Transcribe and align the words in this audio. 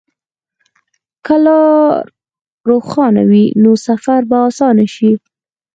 که 1.25 1.35
لار 1.43 1.95
روښانه 2.69 3.23
وي، 3.29 3.45
نو 3.61 3.71
سفر 3.87 4.21
به 4.29 4.37
اسانه 4.49 4.85
شي. 4.95 5.11